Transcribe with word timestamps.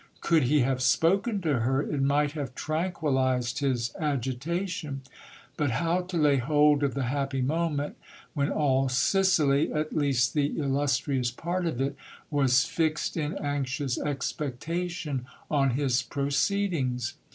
Could 0.19 0.45
he 0.45 0.61
have 0.61 0.81
spoken 0.81 1.41
to 1.41 1.59
her, 1.59 1.79
it 1.83 2.01
might 2.01 2.31
have 2.31 2.55
tranquillized 2.55 3.59
his 3.59 3.93
igitation: 4.01 5.01
but 5.57 5.69
how 5.69 6.01
to 6.01 6.17
lay 6.17 6.37
hold 6.37 6.81
of 6.81 6.95
the 6.95 7.03
happy 7.03 7.43
moment, 7.43 7.97
when 8.33 8.49
all 8.49 8.89
Sicily, 8.89 9.71
at 9.71 9.95
least 9.95 10.33
.he 10.33 10.57
illustrious 10.59 11.29
part 11.29 11.67
of 11.67 11.79
it, 11.79 11.95
was 12.31 12.65
fixed 12.65 13.15
in 13.15 13.37
anxious 13.37 13.99
expectation 14.01 15.27
on 15.51 15.69
his 15.69 16.01
proceedings 16.01 17.13